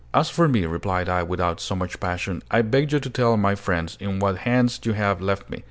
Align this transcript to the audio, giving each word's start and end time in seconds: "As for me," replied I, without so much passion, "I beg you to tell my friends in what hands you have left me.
"As 0.15 0.31
for 0.31 0.47
me," 0.47 0.65
replied 0.65 1.07
I, 1.07 1.21
without 1.21 1.59
so 1.59 1.75
much 1.75 1.99
passion, 1.99 2.41
"I 2.49 2.63
beg 2.63 2.91
you 2.91 2.99
to 2.99 3.09
tell 3.11 3.37
my 3.37 3.53
friends 3.53 3.97
in 3.99 4.17
what 4.17 4.39
hands 4.39 4.79
you 4.83 4.93
have 4.93 5.21
left 5.21 5.47
me. 5.47 5.59